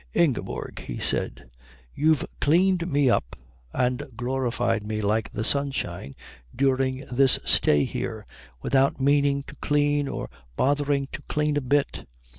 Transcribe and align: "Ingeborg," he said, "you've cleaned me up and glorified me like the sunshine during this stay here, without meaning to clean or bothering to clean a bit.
"Ingeborg," 0.15 0.79
he 0.79 0.97
said, 0.97 1.51
"you've 1.93 2.25
cleaned 2.39 2.91
me 2.91 3.07
up 3.07 3.35
and 3.71 4.01
glorified 4.17 4.83
me 4.83 4.99
like 4.99 5.29
the 5.29 5.43
sunshine 5.43 6.15
during 6.55 7.05
this 7.11 7.37
stay 7.45 7.83
here, 7.83 8.25
without 8.63 8.99
meaning 8.99 9.43
to 9.43 9.55
clean 9.57 10.07
or 10.07 10.27
bothering 10.55 11.07
to 11.11 11.21
clean 11.27 11.55
a 11.55 11.61
bit. 11.61 12.07